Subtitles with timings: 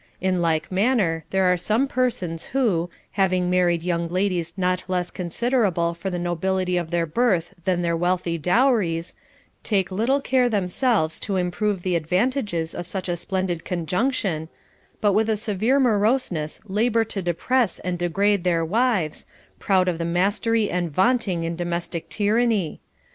[0.19, 2.47] In like manner there are CONJUGAL PRECEPTS.
[2.47, 6.89] 489 some persons who, having married young ladies not less considerable for the nobility of
[6.89, 9.13] their birth than their wealthy dowries,
[9.61, 14.49] take little care themselves to improve the advan tages of such a splendid conjunction,
[15.01, 19.27] but with a severe moroseness labor to depress and degrade their wives,
[19.59, 22.81] proud of the mastery and vaunting in domestic tyranny.